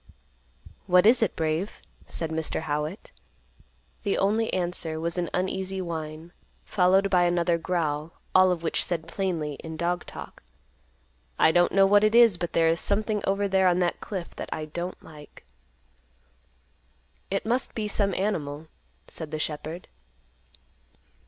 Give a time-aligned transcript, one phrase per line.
[0.87, 2.61] "What is it, Brave?" said Mr.
[2.61, 3.11] Howitt.
[4.01, 6.31] The only answer was an uneasy whine,
[6.65, 10.41] followed by another growl, all of which said plainly, in dog talk,
[11.37, 14.35] "I don't know what it is, but there is something over there on that cliff
[14.37, 15.45] that I don't like."
[17.29, 18.69] "It must be some animal,"
[19.07, 19.87] said the shepherd.